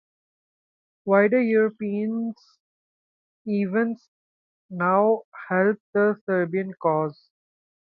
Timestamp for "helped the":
5.47-6.19